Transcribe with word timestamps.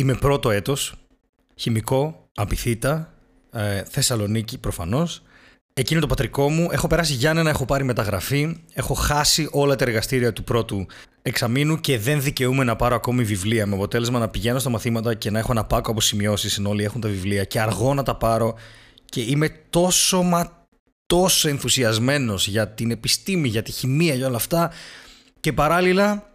Είμαι 0.00 0.14
πρώτο 0.14 0.50
έτος, 0.50 0.94
χημικό, 1.54 2.28
απειθήτα, 2.34 3.14
ε, 3.52 3.82
Θεσσαλονίκη 3.84 4.58
προφανώς. 4.58 5.22
Εκείνο 5.72 6.00
το 6.00 6.06
πατρικό 6.06 6.50
μου. 6.50 6.68
Έχω 6.70 6.86
περάσει 6.86 7.12
Γιάννενα, 7.12 7.50
έχω 7.50 7.64
πάρει 7.64 7.84
μεταγραφή. 7.84 8.56
Έχω 8.72 8.94
χάσει 8.94 9.48
όλα 9.50 9.76
τα 9.76 9.84
εργαστήρια 9.84 10.32
του 10.32 10.44
πρώτου 10.44 10.86
εξαμήνου 11.22 11.80
και 11.80 11.98
δεν 11.98 12.22
δικαιούμαι 12.22 12.64
να 12.64 12.76
πάρω 12.76 12.94
ακόμη 12.94 13.24
βιβλία. 13.24 13.66
Με 13.66 13.74
αποτέλεσμα 13.74 14.18
να 14.18 14.28
πηγαίνω 14.28 14.58
στα 14.58 14.70
μαθήματα 14.70 15.14
και 15.14 15.30
να 15.30 15.38
έχω 15.38 15.52
ένα 15.52 15.64
πάκο 15.64 15.90
από 15.90 16.00
σημειώσεις, 16.00 16.58
ενώ 16.58 16.68
όλοι 16.68 16.84
έχουν 16.84 17.00
τα 17.00 17.08
βιβλία 17.08 17.44
και 17.44 17.60
αργό 17.60 17.94
να 17.94 18.02
τα 18.02 18.16
πάρω. 18.16 18.54
Και 19.04 19.20
είμαι 19.20 19.48
τόσο 19.70 20.22
μα 20.22 20.66
τόσο 21.06 21.48
ενθουσιασμένος 21.48 22.48
για 22.48 22.68
την 22.68 22.90
επιστήμη, 22.90 23.48
για 23.48 23.62
τη 23.62 23.72
χημεία, 23.72 24.14
για 24.14 24.26
όλα 24.26 24.36
αυτά. 24.36 24.70
Και 25.40 25.52
παράλληλα 25.52 26.30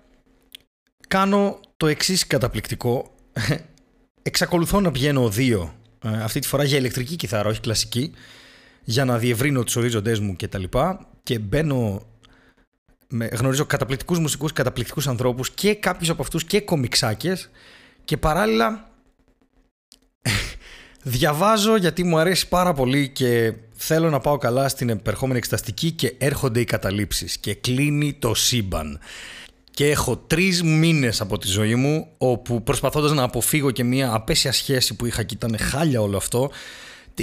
κάνω 1.07 1.59
το 1.77 1.87
εξής 1.87 2.27
καταπληκτικό. 2.27 3.09
Εξακολουθώ 4.21 4.79
να 4.79 4.91
πηγαίνω 4.91 5.29
δύο, 5.29 5.75
ε, 6.03 6.23
αυτή 6.23 6.39
τη 6.39 6.47
φορά 6.47 6.63
για 6.63 6.77
ηλεκτρική 6.77 7.15
κιθάρα, 7.15 7.49
όχι 7.49 7.59
κλασική, 7.59 8.13
για 8.83 9.05
να 9.05 9.17
διευρύνω 9.17 9.63
τους 9.63 9.75
ορίζοντές 9.75 10.19
μου 10.19 10.35
και 10.35 10.47
τα 10.47 10.57
λοιπά 10.57 11.07
και 11.23 11.39
μπαίνω 11.39 12.05
με, 13.07 13.25
γνωρίζω 13.25 13.65
καταπληκτικούς 13.65 14.19
μουσικούς, 14.19 14.53
καταπληκτικούς 14.53 15.07
ανθρώπους 15.07 15.51
και 15.51 15.75
κάποιους 15.75 16.09
από 16.09 16.21
αυτούς 16.21 16.43
και 16.43 16.61
κομιξάκες 16.61 17.49
και 18.05 18.17
παράλληλα 18.17 18.89
διαβάζω 21.03 21.75
γιατί 21.75 22.03
μου 22.03 22.17
αρέσει 22.17 22.47
πάρα 22.47 22.73
πολύ 22.73 23.09
και 23.09 23.53
θέλω 23.73 24.09
να 24.09 24.19
πάω 24.19 24.37
καλά 24.37 24.67
στην 24.69 24.89
επερχόμενη 24.89 25.37
εξεταστική 25.37 25.91
και 25.91 26.15
έρχονται 26.17 26.59
οι 26.59 26.65
καταλήψεις 26.65 27.37
και 27.37 27.55
κλείνει 27.55 28.13
το 28.13 28.33
σύμπαν. 28.33 28.99
Και 29.75 29.89
έχω 29.89 30.17
τρεις 30.17 30.63
μήνες 30.63 31.21
από 31.21 31.37
τη 31.37 31.47
ζωή 31.47 31.75
μου 31.75 32.07
όπου 32.17 32.63
προσπαθώντας 32.63 33.11
να 33.11 33.23
αποφύγω 33.23 33.71
και 33.71 33.83
μια 33.83 34.13
απέσια 34.13 34.51
σχέση 34.51 34.95
που 34.95 35.05
είχα 35.05 35.23
και 35.23 35.33
ήταν 35.33 35.57
χάλια 35.59 36.01
όλο 36.01 36.17
αυτό. 36.17 36.51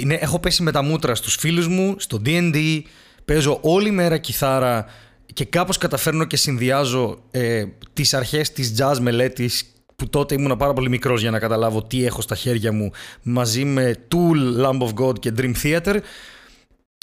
έχω 0.07 0.39
πέσει 0.39 0.63
με 0.63 0.71
τα 0.71 0.81
μούτρα 0.81 1.15
στους 1.15 1.35
φίλους 1.35 1.67
μου, 1.67 1.95
στο 1.97 2.21
D&D, 2.25 2.81
παίζω 3.25 3.59
όλη 3.61 3.91
μέρα 3.91 4.17
κιθάρα 4.17 4.85
και 5.33 5.45
κάπως 5.45 5.77
καταφέρνω 5.77 6.25
και 6.25 6.37
συνδυάζω 6.37 7.17
ε, 7.31 7.63
τις 7.93 8.13
αρχές 8.13 8.51
της 8.51 8.73
jazz 8.77 8.97
μελέτης 8.99 9.65
που 9.95 10.09
τότε 10.09 10.35
ήμουν 10.35 10.57
πάρα 10.57 10.73
πολύ 10.73 10.89
μικρός 10.89 11.21
για 11.21 11.31
να 11.31 11.39
καταλάβω 11.39 11.83
τι 11.83 12.05
έχω 12.05 12.21
στα 12.21 12.35
χέρια 12.35 12.71
μου 12.71 12.91
μαζί 13.21 13.65
με 13.65 13.95
Tool, 14.11 14.65
Lamb 14.65 14.79
of 14.79 14.93
God 15.05 15.19
και 15.19 15.33
Dream 15.37 15.53
Theater 15.63 15.99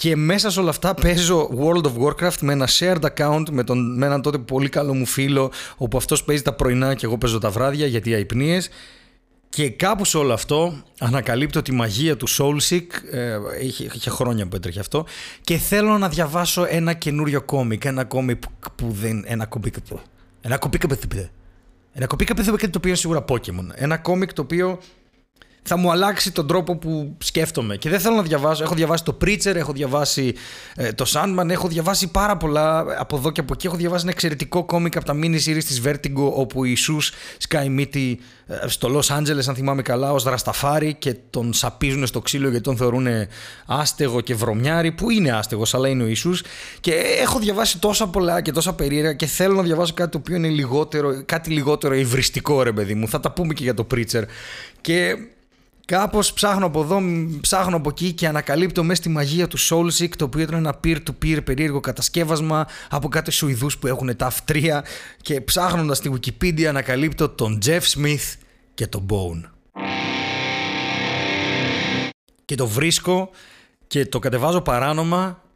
και 0.01 0.15
μέσα 0.15 0.49
σε 0.49 0.59
όλα 0.59 0.69
αυτά 0.69 0.93
παίζω 0.93 1.49
World 1.59 1.83
of 1.83 1.91
Warcraft 2.03 2.37
με 2.41 2.53
ένα 2.53 2.67
shared 2.79 3.01
account 3.15 3.43
με, 3.51 3.63
τον, 3.63 3.97
με 3.97 4.05
έναν 4.05 4.21
τότε 4.21 4.37
πολύ 4.37 4.69
καλό 4.69 4.93
μου 4.93 5.05
φίλο 5.05 5.51
όπου 5.77 5.97
αυτός 5.97 6.23
παίζει 6.23 6.41
τα 6.41 6.53
πρωινά 6.53 6.95
και 6.95 7.05
εγώ 7.05 7.17
παίζω 7.17 7.37
τα 7.37 7.49
βράδια 7.49 7.85
γιατί 7.85 8.13
αϋπνίες 8.13 8.69
και 9.49 9.69
κάπου 9.69 10.05
σε 10.05 10.17
όλο 10.17 10.33
αυτό 10.33 10.83
ανακαλύπτω 10.99 11.61
τη 11.61 11.71
μαγεία 11.71 12.17
του 12.17 12.29
Soulseek, 12.29 12.87
ε, 13.11 13.37
είχε, 13.61 13.89
είχε 13.93 14.09
χρόνια 14.09 14.47
που 14.47 14.55
έτρεχε 14.55 14.79
αυτό 14.79 15.05
και 15.41 15.57
θέλω 15.57 15.97
να 15.97 16.09
διαβάσω 16.09 16.65
ένα 16.69 16.93
καινούριο 16.93 17.41
κόμικ, 17.41 17.85
ένα 17.85 18.03
κόμικ 18.03 18.43
που 18.75 18.91
δεν... 18.91 19.23
ένα 19.25 19.45
κόμικ... 19.45 19.75
Ένα 20.41 20.57
κόμικ... 20.57 20.83
Ένα 21.93 22.07
κόμικ 22.07 22.33
το 22.33 22.51
οποίο 22.77 22.89
είναι 22.89 22.95
σίγουρα 22.95 23.25
Pokemon. 23.27 23.67
Ένα 23.73 23.97
κόμικ 23.97 24.33
το 24.33 24.41
οποίο 24.41 24.79
θα 25.63 25.77
μου 25.77 25.91
αλλάξει 25.91 26.31
τον 26.31 26.47
τρόπο 26.47 26.77
που 26.77 27.17
σκέφτομαι. 27.23 27.77
Και 27.77 27.89
δεν 27.89 27.99
θέλω 27.99 28.15
να 28.15 28.21
διαβάσω. 28.21 28.63
Έχω 28.63 28.75
διαβάσει 28.75 29.03
το 29.03 29.17
Preacher, 29.21 29.55
έχω 29.55 29.73
διαβάσει 29.73 30.33
ε, 30.75 30.93
το 30.93 31.05
Sandman, 31.13 31.49
έχω 31.49 31.67
διαβάσει 31.67 32.11
πάρα 32.11 32.37
πολλά 32.37 32.85
από 32.97 33.17
εδώ 33.17 33.31
και 33.31 33.39
από 33.39 33.53
εκεί. 33.53 33.67
Έχω 33.67 33.75
διαβάσει 33.75 34.01
ένα 34.03 34.11
εξαιρετικό 34.11 34.65
κόμικ 34.65 34.95
από 34.95 35.05
τα 35.05 35.13
mini 35.13 35.39
series 35.45 35.63
της 35.63 35.81
Vertigo, 35.85 36.31
όπου 36.33 36.63
η 36.63 36.77
Sue 36.87 37.13
σκάει 37.37 37.69
μύτη 37.69 38.19
ε, 38.47 38.67
στο 38.67 38.99
Los 38.99 39.17
Angeles, 39.17 39.47
αν 39.47 39.55
θυμάμαι 39.55 39.81
καλά, 39.81 40.11
ως 40.11 40.23
δρασταφάρι 40.23 40.93
και 40.93 41.15
τον 41.29 41.53
σαπίζουν 41.53 42.07
στο 42.07 42.21
ξύλο 42.21 42.49
γιατί 42.49 42.63
τον 42.63 42.77
θεωρούν 42.77 43.07
άστεγο 43.65 44.21
και 44.21 44.35
βρωμιάρι, 44.35 44.91
που 44.91 45.09
είναι 45.09 45.31
άστεγος, 45.31 45.73
αλλά 45.73 45.87
είναι 45.87 46.03
ο 46.03 46.07
Ιησούς. 46.07 46.43
Και 46.79 46.93
έχω 47.21 47.39
διαβάσει 47.39 47.79
τόσα 47.79 48.07
πολλά 48.07 48.41
και 48.41 48.51
τόσα 48.51 48.73
περίεργα 48.73 49.13
και 49.13 49.25
θέλω 49.25 49.55
να 49.55 49.61
διαβάσω 49.63 49.93
κάτι 49.93 50.11
το 50.11 50.17
οποίο 50.17 50.35
είναι 50.35 50.47
λιγότερο, 50.47 51.23
κάτι 51.25 51.49
λιγότερο 51.49 51.95
υβριστικό, 51.95 52.63
ρε 52.63 52.71
παιδί 52.71 52.93
μου. 52.93 53.07
Θα 53.07 53.19
τα 53.19 53.31
πούμε 53.31 53.53
και 53.53 53.63
για 53.63 53.73
το 53.73 53.87
Preacher. 53.91 54.23
Και 54.81 55.15
Κάπως 55.91 56.33
ψάχνω 56.33 56.65
από 56.65 56.81
εδώ, 56.81 57.01
ψάχνω 57.41 57.75
από 57.75 57.89
εκεί 57.89 58.13
και 58.13 58.27
ανακαλύπτω 58.27 58.83
μέσα 58.83 59.01
στη 59.01 59.09
μαγεία 59.09 59.47
του 59.47 59.59
Soulseek 59.59 60.09
το 60.17 60.25
οποίο 60.25 60.41
ήταν 60.41 60.55
ένα 60.55 60.79
peer-to-peer 60.83 61.39
περίεργο 61.43 61.79
κατασκεύασμα 61.79 62.67
από 62.89 63.07
κάτι 63.07 63.31
Σουηδούς 63.31 63.77
που 63.77 63.87
έχουν 63.87 64.15
τα 64.15 64.25
αυτρία 64.25 64.85
και 65.21 65.41
ψάχνοντας 65.41 65.97
στη 65.97 66.11
Wikipedia 66.13 66.63
ανακαλύπτω 66.63 67.29
τον 67.29 67.59
Jeff 67.65 67.81
Smith 67.81 68.35
και 68.73 68.87
τον 68.87 69.05
Bone. 69.09 69.49
Και 72.45 72.55
το 72.55 72.67
βρίσκω 72.67 73.29
και 73.87 74.05
το 74.05 74.19
κατεβάζω 74.19 74.61
παράνομα 74.61 75.27
ε, 75.27 75.50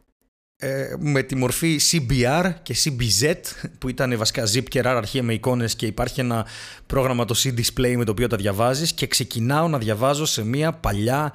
με 0.98 1.22
τη 1.22 1.36
μορφή 1.36 1.78
CBR 1.90 2.52
και 2.62 2.76
CBZ 2.84 3.34
που 3.78 3.88
ήταν 3.88 4.16
βασικά 4.16 4.44
zip 4.44 4.62
και 4.68 4.80
RAR 4.80 4.94
αρχεία 4.96 5.22
με 5.22 5.32
εικόνες 5.32 5.76
και 5.76 5.86
υπάρχει 5.86 6.20
ένα 6.20 6.46
πρόγραμμα 6.86 7.24
το 7.24 7.34
C-Display 7.44 7.94
με 7.96 8.04
το 8.04 8.10
οποίο 8.10 8.26
τα 8.26 8.36
διαβάζεις 8.36 8.92
και 8.92 9.06
ξεκινάω 9.06 9.68
να 9.68 9.78
διαβάζω 9.78 10.24
σε 10.26 10.44
μια 10.44 10.72
παλιά 10.72 11.32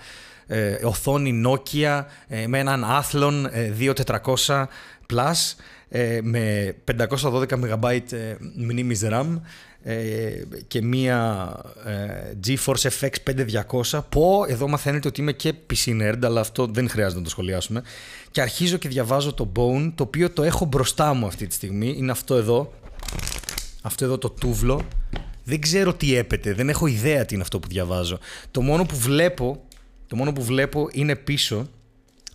ε, 0.51 0.79
οθόνη 0.83 1.43
Nokia 1.45 2.03
ε, 2.27 2.47
με 2.47 2.59
έναν 2.59 2.85
Athlon 2.85 3.45
2400 4.45 4.65
Plus 5.13 5.55
με 6.21 6.75
512 6.97 7.45
MB 7.47 8.01
μνήμης 8.55 9.01
RAM 9.11 9.39
και 10.67 10.81
μία 10.81 11.51
GeForce 12.47 12.89
FX 12.99 13.09
5200 13.91 13.99
πω 14.09 14.45
εδώ 14.47 14.67
μαθαίνετε 14.67 15.07
ότι 15.07 15.21
είμαι 15.21 15.31
και 15.31 15.53
PC 15.69 16.01
nerd 16.01 16.19
αλλά 16.23 16.39
αυτό 16.39 16.65
δεν 16.65 16.89
χρειάζεται 16.89 17.17
να 17.17 17.23
το 17.23 17.29
σχολιάσουμε 17.29 17.83
και 18.31 18.41
αρχίζω 18.41 18.77
και 18.77 18.87
διαβάζω 18.87 19.33
το 19.33 19.51
Bone, 19.55 19.91
το 19.95 20.03
οποίο 20.03 20.29
το 20.29 20.43
έχω 20.43 20.65
μπροστά 20.65 21.13
μου 21.13 21.25
αυτή 21.25 21.47
τη 21.47 21.53
στιγμή. 21.53 21.95
Είναι 21.97 22.11
αυτό 22.11 22.35
εδώ. 22.35 22.73
Αυτό 23.81 24.05
εδώ 24.05 24.17
το 24.17 24.29
τούβλο. 24.29 24.81
Δεν 25.43 25.61
ξέρω 25.61 25.93
τι 25.93 26.15
έπεται, 26.15 26.53
δεν 26.53 26.69
έχω 26.69 26.87
ιδέα 26.87 27.25
τι 27.25 27.33
είναι 27.33 27.43
αυτό 27.43 27.59
που 27.59 27.67
διαβάζω. 27.67 28.19
Το 28.51 28.61
μόνο 28.61 28.83
που 28.83 28.95
βλέπω, 28.95 29.63
το 30.11 30.17
μόνο 30.17 30.33
που 30.33 30.43
βλέπω 30.43 30.89
είναι 30.91 31.15
πίσω 31.15 31.69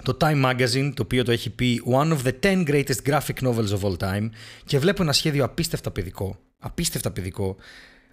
το 0.03 0.17
Time 0.21 0.45
Magazine, 0.45 0.93
το 0.95 1.03
οποίο 1.03 1.25
το 1.25 1.33
έχει 1.33 1.51
πει 1.51 1.83
One 1.91 2.13
of 2.13 2.19
the 2.25 2.33
10 2.43 2.69
greatest 2.69 3.09
graphic 3.09 3.49
novels 3.49 3.69
of 3.69 3.81
all 3.81 3.97
time 3.99 4.29
και 4.65 4.79
βλέπω 4.79 5.03
ένα 5.03 5.13
σχέδιο 5.13 5.45
απίστευτα 5.45 5.91
παιδικό, 5.91 6.39
απίστευτα 6.59 7.11
παιδικό 7.11 7.57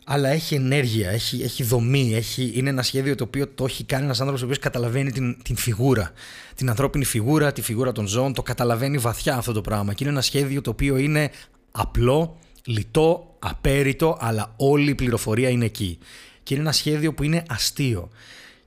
αλλά 0.05 0.29
έχει 0.29 0.55
ενέργεια, 0.55 1.09
έχει, 1.09 1.41
έχει 1.43 1.63
δομή, 1.63 2.13
έχει, 2.15 2.51
είναι 2.53 2.69
ένα 2.69 2.81
σχέδιο 2.81 3.15
το 3.15 3.23
οποίο 3.23 3.47
το 3.47 3.65
έχει 3.65 3.83
κάνει 3.83 4.03
ένας 4.03 4.17
άνθρωπος 4.19 4.41
ο 4.41 4.45
οποίος 4.45 4.59
καταλαβαίνει 4.59 5.11
την, 5.11 5.37
την 5.43 5.55
φιγούρα. 5.55 6.11
Την 6.55 6.69
ανθρώπινη 6.69 7.05
φιγούρα, 7.05 7.51
τη 7.51 7.61
φιγούρα 7.61 7.91
των 7.91 8.07
ζώων, 8.07 8.33
το 8.33 8.41
καταλαβαίνει 8.41 8.97
βαθιά 8.97 9.35
αυτό 9.35 9.51
το 9.51 9.61
πράγμα. 9.61 9.93
Και 9.93 10.03
είναι 10.03 10.11
ένα 10.11 10.21
σχέδιο 10.21 10.61
το 10.61 10.69
οποίο 10.69 10.97
είναι 10.97 11.31
απλό, 11.71 12.37
λιτό, 12.65 13.35
απέριτο, 13.39 14.17
αλλά 14.19 14.53
όλη 14.57 14.89
η 14.89 14.95
πληροφορία 14.95 15.49
είναι 15.49 15.65
εκεί. 15.65 15.97
Και 16.43 16.53
είναι 16.53 16.63
ένα 16.63 16.71
σχέδιο 16.71 17.13
που 17.13 17.23
είναι 17.23 17.43
αστείο. 17.47 18.09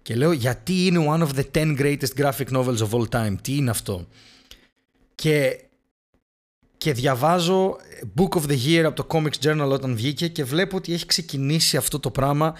Και 0.06 0.15
λέω 0.15 0.33
γιατί 0.33 0.87
είναι 0.87 1.06
one 1.09 1.21
of 1.21 1.28
the 1.39 1.44
10 1.53 1.78
greatest 1.78 2.22
graphic 2.22 2.53
novels 2.53 2.78
of 2.78 2.91
all 2.91 3.09
time. 3.11 3.34
Τι 3.43 3.56
είναι 3.56 3.71
αυτό. 3.71 4.06
Και 5.15 5.61
και 6.77 6.93
διαβάζω 6.93 7.77
Book 8.17 8.39
of 8.39 8.43
the 8.43 8.59
Year 8.67 8.83
από 8.84 9.05
το 9.05 9.06
Comics 9.11 9.47
Journal 9.47 9.71
όταν 9.71 9.97
βγήκε 9.97 10.28
και 10.28 10.44
βλέπω 10.44 10.77
ότι 10.77 10.93
έχει 10.93 11.06
ξεκινήσει 11.06 11.77
αυτό 11.77 12.00
το 12.00 12.11
πράγμα 12.11 12.55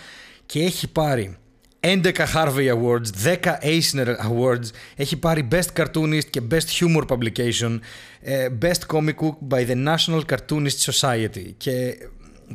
και 0.47 0.63
έχει 0.63 0.89
πάρει 0.89 1.37
11 1.81 2.13
Harvey 2.35 2.75
Awards, 2.75 3.09
10 3.25 3.37
Eisner 3.63 4.07
Awards, 4.07 4.69
έχει 4.97 5.17
πάρει 5.17 5.49
Best 5.51 5.73
Cartoonist 5.77 6.25
και 6.31 6.43
Best 6.51 6.81
Humor 6.81 7.07
Publication, 7.07 7.79
ε, 8.21 8.49
Best 8.63 8.87
Comic 8.87 9.15
Book 9.21 9.37
by 9.49 9.67
the 9.69 9.87
National 9.87 10.21
Cartoonist 10.31 10.91
Society 10.91 11.53
και 11.57 11.97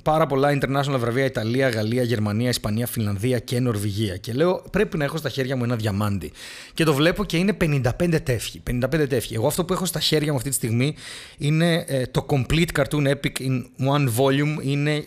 πάρα 0.03 0.27
πολλά 0.27 0.59
international 0.59 0.95
βραβεία 0.97 1.25
Ιταλία, 1.25 1.69
Γαλλία, 1.69 2.03
Γερμανία, 2.03 2.49
Ισπανία, 2.49 2.87
Φιλανδία 2.87 3.39
και 3.39 3.59
Νορβηγία. 3.59 4.17
Και 4.17 4.33
λέω 4.33 4.63
πρέπει 4.71 4.97
να 4.97 5.03
έχω 5.03 5.17
στα 5.17 5.29
χέρια 5.29 5.55
μου 5.55 5.63
ένα 5.63 5.75
διαμάντι. 5.75 6.31
Και 6.73 6.83
το 6.83 6.93
βλέπω 6.93 7.25
και 7.25 7.37
είναι 7.37 7.57
55 7.61 8.21
τεύχη. 8.23 8.63
55 8.69 9.09
τεύχη. 9.09 9.33
Εγώ 9.33 9.47
αυτό 9.47 9.65
που 9.65 9.73
έχω 9.73 9.85
στα 9.85 9.99
χέρια 9.99 10.31
μου 10.31 10.37
αυτή 10.37 10.49
τη 10.49 10.55
στιγμή 10.55 10.95
είναι 11.37 11.85
ε, 11.87 12.05
το 12.05 12.25
Complete 12.29 12.71
Cartoon 12.79 13.07
Epic 13.07 13.39
in 13.39 13.63
One 13.87 14.09
Volume. 14.17 14.57
Είναι 14.61 15.03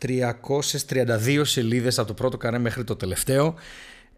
1332 0.00 1.40
σελίδες 1.42 1.98
από 1.98 2.08
το 2.08 2.14
πρώτο 2.14 2.36
καρέ 2.36 2.58
μέχρι 2.58 2.84
το 2.84 2.96
τελευταίο 2.96 3.54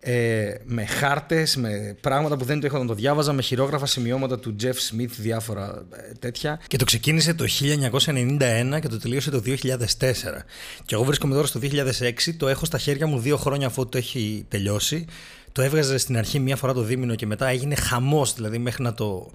ε, 0.01 0.55
με 0.65 0.85
χάρτες, 0.85 1.57
με 1.57 1.97
πράγματα 2.01 2.37
που 2.37 2.45
δεν 2.45 2.61
το 2.61 2.67
είχα 2.67 2.79
να 2.79 2.87
το 2.87 2.95
διάβαζα, 2.95 3.33
με 3.33 3.43
χειρόγραφα 3.43 3.87
σημειώματα 3.87 4.39
του 4.39 4.57
Jeff 4.63 4.67
Smith, 4.67 5.11
διάφορα 5.19 5.85
ε, 5.93 6.13
τέτοια. 6.19 6.61
Και 6.67 6.77
το 6.77 6.85
ξεκίνησε 6.85 7.35
το 7.35 7.45
1991 7.61 8.79
και 8.81 8.89
το 8.89 8.99
τελείωσε 8.99 9.31
το 9.31 9.43
2004. 9.47 9.57
Και 10.85 10.95
εγώ 10.95 11.05
βρίσκομαι 11.05 11.35
τώρα 11.35 11.47
στο 11.47 11.61
2006, 11.63 12.35
το 12.37 12.49
έχω 12.49 12.65
στα 12.65 12.79
χέρια 12.79 13.07
μου 13.07 13.19
δύο 13.19 13.37
χρόνια 13.37 13.67
αφού 13.67 13.89
το 13.89 13.99
έχει 13.99 14.45
τελειώσει. 14.49 15.07
Το 15.53 15.63
έβγαζε 15.63 15.99
στην 15.99 16.17
αρχή 16.17 16.39
μία 16.39 16.57
φορά 16.57 16.73
το 16.73 16.83
δίμηνο 16.83 17.15
και 17.15 17.27
μετά 17.27 17.49
έγινε 17.49 17.75
χαμός, 17.75 18.35
δηλαδή 18.35 18.59
μέχρι 18.59 18.83
να, 18.83 18.95
το, 18.95 19.31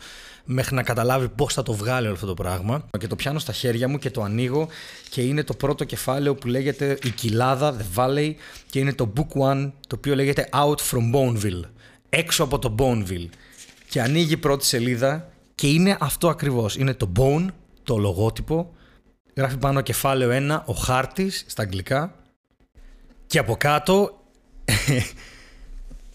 μέχρι 0.45 0.75
να 0.75 0.83
καταλάβει 0.83 1.29
πώς 1.29 1.53
θα 1.53 1.63
το 1.63 1.73
βγάλει 1.73 2.05
όλο 2.05 2.15
αυτό 2.15 2.27
το 2.27 2.33
πράγμα. 2.33 2.89
Και 2.99 3.07
το 3.07 3.15
πιάνω 3.15 3.39
στα 3.39 3.53
χέρια 3.53 3.87
μου 3.87 3.97
και 3.97 4.09
το 4.09 4.21
ανοίγω 4.21 4.67
και 5.09 5.21
είναι 5.21 5.43
το 5.43 5.53
πρώτο 5.53 5.83
κεφάλαιο 5.83 6.35
που 6.35 6.47
λέγεται 6.47 6.97
«Η 7.03 7.09
κοιλάδα, 7.09 7.75
The 7.77 7.99
Valley» 7.99 8.33
και 8.69 8.79
είναι 8.79 8.93
το 8.93 9.13
Book 9.17 9.51
One, 9.51 9.71
το 9.87 9.95
οποίο 9.95 10.15
λέγεται 10.15 10.49
«Out 10.53 10.77
from 10.91 11.13
Boneville», 11.15 11.61
έξω 12.09 12.43
από 12.43 12.59
το 12.59 12.75
Boneville. 12.79 13.29
Και 13.89 14.01
ανοίγει 14.01 14.33
η 14.33 14.37
πρώτη 14.37 14.65
σελίδα 14.65 15.29
και 15.55 15.67
είναι 15.67 15.97
αυτό 15.99 16.29
ακριβώς. 16.29 16.75
Είναι 16.75 16.93
το 16.93 17.11
Bone, 17.19 17.45
το 17.83 17.97
λογότυπο, 17.97 18.73
γράφει 19.35 19.57
πάνω 19.57 19.81
κεφάλαιο 19.81 20.29
1, 20.49 20.61
ο 20.65 20.73
χάρτης 20.73 21.43
στα 21.47 21.61
αγγλικά 21.61 22.15
και 23.27 23.39
από 23.39 23.55
κάτω 23.55 24.19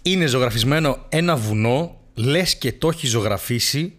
είναι 0.03 0.27
ζωγραφισμένο 0.27 1.07
ένα 1.09 1.37
βουνό, 1.37 2.01
λες 2.15 2.57
και 2.57 2.73
το 2.73 2.89
έχει 2.89 3.07
ζωγραφίσει 3.07 3.95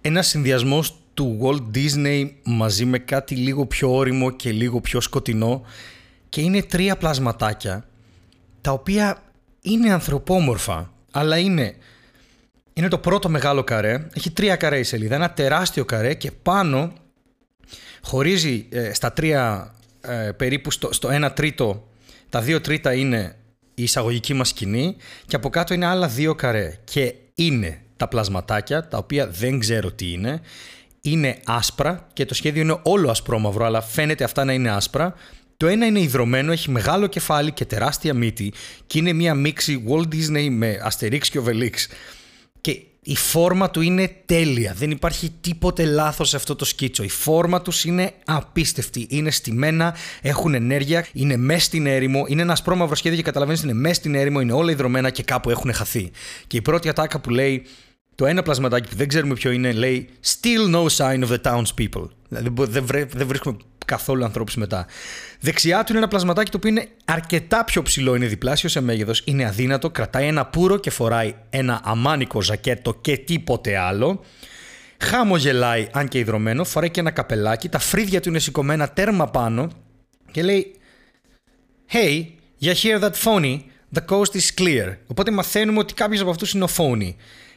ένα 0.00 0.22
συνδυασμό 0.22 0.84
του 1.14 1.38
Walt 1.42 1.76
Disney 1.76 2.30
μαζί 2.44 2.84
με 2.84 2.98
κάτι 2.98 3.34
λίγο 3.34 3.66
πιο 3.66 3.94
όριμο 3.94 4.30
και 4.30 4.52
λίγο 4.52 4.80
πιο 4.80 5.00
σκοτεινό 5.00 5.62
και 6.28 6.40
είναι 6.40 6.62
τρία 6.62 6.96
πλασματάκια 6.96 7.88
τα 8.60 8.70
οποία 8.70 9.22
είναι 9.60 9.92
ανθρωπόμορφα 9.92 10.92
αλλά 11.10 11.38
είναι, 11.38 11.74
είναι 12.72 12.88
το 12.88 12.98
πρώτο 12.98 13.28
μεγάλο 13.28 13.64
καρέ, 13.64 14.06
έχει 14.14 14.30
τρία 14.30 14.56
καρέ 14.56 14.78
η 14.78 14.82
σελίδα, 14.82 15.14
ένα 15.14 15.30
τεράστιο 15.30 15.84
καρέ 15.84 16.14
και 16.14 16.30
πάνω 16.30 16.92
χωρίζει 18.02 18.66
ε, 18.70 18.94
στα 18.94 19.12
τρία 19.12 19.74
ε, 20.00 20.30
περίπου 20.36 20.70
στο, 20.70 20.92
στο 20.92 21.10
ένα 21.10 21.32
τρίτο. 21.32 21.88
Τα 22.28 22.40
δύο 22.40 22.60
τρίτα 22.60 22.94
είναι 22.94 23.36
η 23.74 23.82
εισαγωγική 23.82 24.34
μας 24.34 24.48
σκηνή 24.48 24.96
και 25.26 25.36
από 25.36 25.48
κάτω 25.48 25.74
είναι 25.74 25.86
άλλα 25.86 26.08
δύο 26.08 26.34
καρέ 26.34 26.78
και 26.84 27.14
είναι 27.34 27.82
τα 27.96 28.08
πλασματάκια 28.08 28.88
τα 28.88 28.98
οποία 28.98 29.28
δεν 29.28 29.58
ξέρω 29.58 29.92
τι 29.92 30.12
είναι. 30.12 30.40
Είναι 31.00 31.38
άσπρα 31.44 32.06
και 32.12 32.24
το 32.24 32.34
σχέδιο 32.34 32.62
είναι 32.62 32.78
όλο 32.82 33.10
ασπρόμαυρο 33.10 33.64
αλλά 33.64 33.80
φαίνεται 33.80 34.24
αυτά 34.24 34.44
να 34.44 34.52
είναι 34.52 34.70
άσπρα. 34.70 35.14
Το 35.56 35.66
ένα 35.66 35.86
είναι 35.86 36.00
υδρωμένο, 36.00 36.52
έχει 36.52 36.70
μεγάλο 36.70 37.06
κεφάλι 37.06 37.52
και 37.52 37.64
τεράστια 37.64 38.14
μύτη 38.14 38.52
και 38.86 38.98
είναι 38.98 39.12
μια 39.12 39.34
μίξη 39.34 39.84
Walt 39.88 40.14
Disney 40.14 40.48
με 40.50 40.78
Asterix 40.90 41.26
και 41.26 41.40
Obelix. 41.44 41.72
Και 42.60 42.80
η 43.06 43.16
φόρμα 43.16 43.70
του 43.70 43.80
είναι 43.80 44.16
τέλεια. 44.26 44.74
Δεν 44.76 44.90
υπάρχει 44.90 45.32
τίποτε 45.40 45.84
λάθος 45.84 46.28
σε 46.28 46.36
αυτό 46.36 46.56
το 46.56 46.64
σκίτσο. 46.64 47.02
Η 47.02 47.08
φόρμα 47.08 47.62
τους 47.62 47.84
είναι 47.84 48.12
απίστευτη. 48.24 49.06
Είναι 49.10 49.30
στημένα, 49.30 49.94
έχουν 50.22 50.54
ενέργεια, 50.54 51.06
είναι 51.12 51.36
μέσα 51.36 51.64
στην 51.64 51.86
έρημο. 51.86 52.24
Είναι 52.28 52.42
ένας 52.42 52.58
σπρώμαυρο 52.58 52.94
σχέδιο 52.94 53.18
και 53.18 53.24
καταλαβαίνεις 53.24 53.62
είναι 53.62 53.72
μέσα 53.72 53.94
στην 53.94 54.14
έρημο, 54.14 54.40
είναι 54.40 54.52
όλα 54.52 54.70
ιδρωμένα 54.70 55.10
και 55.10 55.22
κάπου 55.22 55.50
έχουν 55.50 55.72
χαθεί. 55.72 56.10
Και 56.46 56.56
η 56.56 56.62
πρώτη 56.62 56.88
ατάκα 56.88 57.20
που 57.20 57.30
λέει 57.30 57.62
το 58.14 58.26
ένα 58.26 58.42
πλασματάκι 58.42 58.88
που 58.88 58.96
δεν 58.96 59.08
ξέρουμε 59.08 59.34
ποιο 59.34 59.50
είναι 59.50 59.72
λέει 59.72 60.08
Still 60.24 60.74
no 60.74 60.86
sign 60.96 61.28
of 61.28 61.28
the 61.28 61.40
townspeople. 61.42 62.08
Δηλαδή 62.28 62.72
δεν 63.12 63.26
βρίσκουμε 63.26 63.56
καθόλου 63.84 64.24
ανθρώπους 64.24 64.56
μετά. 64.56 64.86
Δεξιά 65.40 65.78
του 65.78 65.86
είναι 65.88 65.98
ένα 65.98 66.08
πλασματάκι 66.08 66.50
το 66.50 66.56
οποίο 66.56 66.70
είναι 66.70 66.88
αρκετά 67.04 67.64
πιο 67.64 67.82
ψηλό, 67.82 68.14
είναι 68.14 68.26
διπλάσιο 68.26 68.68
σε 68.68 68.80
μέγεθος, 68.80 69.22
είναι 69.24 69.46
αδύνατο, 69.46 69.90
κρατάει 69.90 70.26
ένα 70.26 70.46
πουρο 70.46 70.76
και 70.78 70.90
φοράει 70.90 71.34
ένα 71.50 71.80
αμάνικο 71.84 72.42
ζακέτο 72.42 72.94
και 72.94 73.16
τίποτε 73.16 73.76
άλλο. 73.76 74.24
Χαμογελάει, 74.98 75.88
αν 75.92 76.08
και 76.08 76.18
υδρωμένο, 76.18 76.64
φοράει 76.64 76.90
και 76.90 77.00
ένα 77.00 77.10
καπελάκι, 77.10 77.68
τα 77.68 77.78
φρύδια 77.78 78.20
του 78.20 78.28
είναι 78.28 78.38
σηκωμένα 78.38 78.88
τέρμα 78.88 79.28
πάνω 79.30 79.70
και 80.30 80.42
λέει 80.42 80.74
Hey, 81.92 82.24
you 82.60 82.72
hear 82.72 82.98
that 82.98 83.14
phony? 83.24 83.58
The 83.94 84.00
coast 84.00 84.34
is 84.34 84.54
clear. 84.60 84.96
Οπότε 85.06 85.30
μαθαίνουμε 85.30 85.78
ότι 85.78 85.94
κάποιος 85.94 86.20
από 86.20 86.30
αυτούς 86.30 86.52
είναι 86.52 86.64
ο 86.64 86.68
phony. 86.76 87.14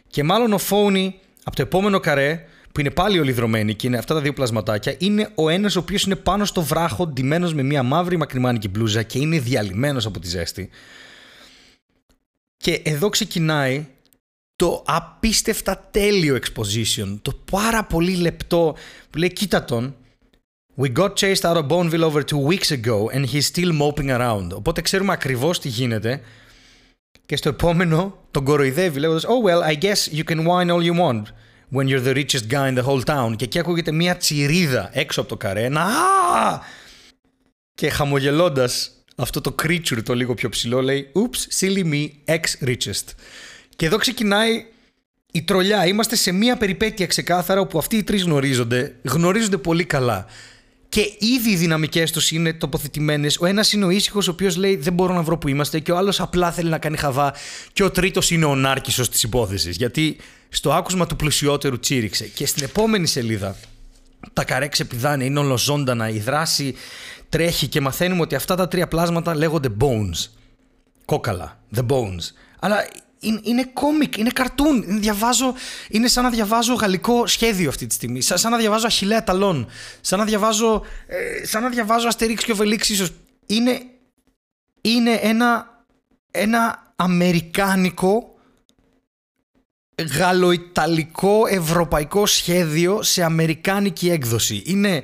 Και 0.08 0.24
μάλλον 0.24 0.54
ο 0.54 0.60
phony 0.70 1.10
από 1.44 1.56
το 1.56 1.62
επόμενο 1.62 2.00
καρέ 2.00 2.46
που 2.78 2.84
είναι 2.84 2.92
πάλι 2.92 3.20
ολυδρωμένη 3.20 3.74
και 3.74 3.88
είναι 3.88 3.98
αυτά 3.98 4.14
τα 4.14 4.22
δύο 4.22 4.34
πλασματάκια, 4.34 4.96
είναι 4.98 5.30
ο 5.36 5.50
ένας 5.50 5.76
ο 5.76 5.80
οποίος 5.80 6.04
είναι 6.04 6.16
πάνω 6.16 6.46
στο 6.46 6.62
βράχο, 6.62 7.08
ντυμένος 7.08 7.54
με 7.54 7.64
μια 7.64 7.84
μαύρη 7.84 8.18
μακριμάνικη 8.18 8.68
μπλούζα 8.68 9.04
και 9.04 9.20
είναι 9.20 9.40
διαλυμένος 9.40 10.06
από 10.06 10.20
τη 10.20 10.28
ζέστη. 10.28 10.70
Και 12.58 12.82
εδώ 12.84 13.10
ξεκινάει 13.10 13.86
το 14.56 14.84
απίστευτα 14.88 15.88
τέλειο 15.92 16.40
exposition, 16.40 17.18
το 17.22 17.32
πάρα 17.52 17.84
πολύ 17.84 18.16
λεπτό 18.16 18.76
που 19.10 19.18
λέει 19.18 19.34
κοίτα 19.34 19.66
τον, 19.66 19.96
We 20.78 20.94
got 20.98 21.16
chased 21.16 21.42
out 21.42 21.58
of 21.58 21.68
Bonneville 21.68 22.04
over 22.04 22.22
two 22.22 22.44
weeks 22.52 22.72
ago 22.72 23.10
and 23.14 23.26
he's 23.26 23.48
still 23.56 23.72
moping 23.82 24.10
around. 24.18 24.50
Οπότε 24.56 24.82
ξέρουμε 24.82 25.14
ακριβώς 25.14 25.60
τι 25.60 25.68
γίνεται 25.68 26.22
και 27.26 27.36
στο 27.36 27.50
επόμενο 27.50 28.18
τον 28.32 28.44
κοροϊδεύει 28.44 29.00
λέγοντας 29.00 29.26
Oh 29.26 29.50
well, 29.50 29.72
I 29.72 29.80
guess 29.84 30.14
you 30.18 30.24
can 30.24 30.46
whine 30.46 30.70
all 30.70 30.84
you 30.84 31.00
want 31.00 31.24
when 31.72 31.88
you're 31.88 32.02
the 32.02 32.14
richest 32.14 32.48
guy 32.50 32.68
in 32.68 32.76
the 32.76 32.86
whole 32.86 33.04
town. 33.04 33.36
Και 33.36 33.44
εκεί 33.44 33.60
ακούγεται 33.60 33.92
μια 33.92 34.18
τσιρίδα 34.18 34.90
έξω 34.94 35.20
από 35.20 35.30
το 35.30 35.38
καρέ. 35.38 35.64
Ένα 35.64 35.88
Και 37.74 37.90
χαμογελώντας 37.90 38.92
αυτό 39.16 39.42
το 39.42 39.56
creature 39.64 40.04
το 40.04 40.14
λίγο 40.16 40.34
πιο 40.34 40.50
ψηλό 40.50 40.82
λέει 40.82 41.12
Oops, 41.14 41.60
silly 41.60 41.84
me, 41.94 42.10
ex 42.26 42.68
richest. 42.68 43.06
Και 43.76 43.86
εδώ 43.86 43.98
ξεκινάει 43.98 44.66
η 45.32 45.44
τρολιά. 45.44 45.86
Είμαστε 45.86 46.16
σε 46.16 46.32
μια 46.32 46.58
περιπέτεια 46.58 47.08
ξεκάθαρα 47.08 47.60
όπου 47.60 47.78
αυτοί 47.78 47.98
οι 47.98 48.04
τρεις 48.04 48.24
γνωρίζονται, 48.24 48.96
γνωρίζονται 49.04 49.58
πολύ 49.58 49.86
καλά. 49.86 50.26
Και 50.90 51.02
ήδη 51.20 51.50
οι 51.50 51.56
δυναμικές 51.56 52.12
τους 52.12 52.32
είναι 52.32 52.54
τοποθετημένες. 52.54 53.38
Ο 53.40 53.46
ένας 53.46 53.74
είναι 53.74 53.86
ο 53.86 53.90
ήσυχος, 53.90 54.28
ο 54.28 54.32
οποίος 54.32 54.56
λέει 54.56 54.76
Δεν 54.76 54.94
μπορώ 54.94 55.14
να 55.14 55.22
βρω 55.22 55.38
που 55.38 55.48
είμαστε, 55.48 55.80
και 55.80 55.92
ο 55.92 55.98
άλλος 55.98 56.20
απλά 56.20 56.52
θέλει 56.52 56.70
να 56.70 56.78
κάνει 56.78 56.98
χαβά. 56.98 57.34
Και 57.74 57.84
ο 57.84 57.92
τρίτος 57.92 58.32
είναι 58.32 58.46
ο 58.46 58.56
νάρκισο 58.56 59.10
της 59.10 59.24
υπόθεσης. 59.24 59.76
Γιατί 59.76 60.18
στο 60.50 60.74
άκουσμα 60.74 61.08
του 61.08 61.16
πλουσιότερου 61.16 61.80
τσίριξε. 61.80 62.26
Και 62.28 62.46
στην 62.46 62.64
επόμενη 62.64 63.08
σελίδα 63.08 63.56
τα 64.34 64.44
καρέ 64.44 64.68
ξεπηδάνε, 64.68 65.24
είναι 65.24 65.40
ολοζώντανα, 65.40 66.10
η 66.10 66.20
δράση 66.20 66.76
τρέχει 67.30 67.68
και 67.68 67.82
μαθαίνουμε 67.82 68.22
ότι 68.22 68.36
αυτά 68.36 68.56
τα 68.56 68.68
τρία 68.68 68.88
πλάσματα 68.88 69.36
λέγονται 69.36 69.70
bones. 69.80 70.30
Κόκαλα, 71.06 71.60
the 71.76 71.86
bones. 71.88 72.24
Αλλά 72.60 72.88
είναι, 73.28 73.40
είναι 73.44 73.64
κόμικ, 73.74 74.18
είναι 74.18 74.30
καρτούν. 74.30 74.84
Είναι, 74.88 75.00
διαβάζω, 75.00 75.54
είναι 75.90 76.08
σαν 76.08 76.24
να 76.24 76.30
διαβάζω 76.30 76.74
γαλλικό 76.74 77.28
σχέδιο 77.28 77.70
αυτή 77.70 77.88
τη 77.88 77.94
στιγμή. 77.94 78.22
Σαν, 78.22 78.38
σαν 78.38 78.52
να 78.52 78.58
διαβάζω 78.58 78.88
Αχιλέα 78.88 79.24
Ταλών. 79.24 79.68
Σαν 80.02 80.20
να 80.20 80.26
διαβάζω, 80.26 80.82
ε, 81.08 81.46
σαν 81.46 81.64
να 81.64 81.70
διαβάζω 81.70 82.08
Αστερίξ 82.08 82.44
και 82.44 82.52
Οβελίξ 82.52 82.90
ίσως. 82.90 83.12
Είναι, 83.46 83.82
είναι 84.82 85.14
ένα, 85.14 85.84
ένα 86.32 86.94
αμερικάνικο 86.96 88.38
γαλλοϊταλικό 90.18 91.48
ευρωπαϊκό 91.48 92.26
σχέδιο 92.26 93.04
σε 93.04 93.24
αμερικάνικη 93.24 94.10
έκδοση. 94.10 94.62
Είναι, 94.66 95.04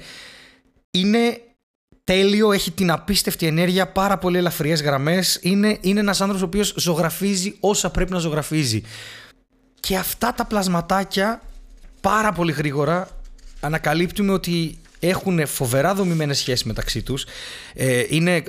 είναι 0.91 1.41
τέλειο, 2.03 2.51
έχει 2.51 2.71
την 2.71 2.91
απίστευτη 2.91 3.45
ενέργεια, 3.45 3.87
πάρα 3.87 4.17
πολύ 4.17 4.37
ελαφριές 4.37 4.81
γραμμές. 4.81 5.39
Είναι, 5.41 5.77
είναι 5.81 5.99
ένας 5.99 6.21
άνθρωπος 6.21 6.43
ο 6.43 6.45
οποίος 6.45 6.73
ζωγραφίζει 6.77 7.55
όσα 7.59 7.89
πρέπει 7.89 8.11
να 8.11 8.17
ζωγραφίζει. 8.17 8.81
Και 9.79 9.97
αυτά 9.97 10.33
τα 10.33 10.45
πλασματάκια 10.45 11.41
πάρα 12.01 12.31
πολύ 12.31 12.51
γρήγορα 12.51 13.07
ανακαλύπτουμε 13.59 14.31
ότι 14.31 14.77
έχουν 14.99 15.47
φοβερά 15.47 15.95
δομημένες 15.95 16.37
σχέσεις 16.37 16.63
μεταξύ 16.63 17.01
τους. 17.01 17.25
Ε, 17.73 18.03
είναι 18.09 18.35
ε, 18.35 18.43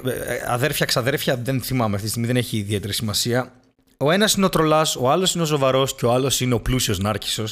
αδέρφια, 0.47 0.87
ξαδέρφια, 0.87 1.37
δεν 1.37 1.61
θυμάμαι 1.61 1.93
αυτή 1.93 2.05
τη 2.05 2.09
στιγμή, 2.11 2.27
δεν 2.27 2.37
έχει 2.37 2.57
ιδιαίτερη 2.57 2.93
σημασία 2.93 3.53
ο 3.97 4.11
ένας 4.11 4.35
είναι 4.35 4.47
ο 4.47 4.49
τρολάς, 4.49 4.97
ο 4.97 5.11
άλλος 5.11 5.35
είναι 5.35 5.43
ο 5.43 5.47
σοβαρός 5.47 5.95
και 5.95 6.07
ο 6.07 6.13
άλλος 6.13 6.41
είναι 6.41 6.55
ο 6.55 6.61
πλούσιος 6.61 6.99
νάρκισο. 6.99 7.45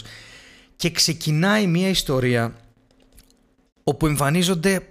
Και 0.76 0.90
ξεκινάει 0.90 1.66
μια 1.66 1.88
ιστορία 1.88 2.54
όπου 3.84 4.06
εμφανίζονται 4.06 4.86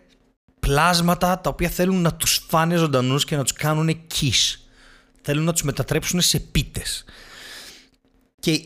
πλάσματα 0.62 1.40
τα 1.40 1.50
οποία 1.50 1.70
θέλουν 1.70 2.02
να 2.02 2.14
τους 2.14 2.46
φάνε 2.48 2.76
ζωντανούς 2.76 3.26
και 3.26 3.36
να 3.36 3.44
τους 3.44 3.54
κάνουν 3.54 3.90
kiss. 3.90 4.60
Θέλουν 5.22 5.44
να 5.44 5.52
τους 5.52 5.64
μετατρέψουν 5.64 6.22
σε 6.22 6.40
πίτες. 6.40 7.06
Και 8.40 8.66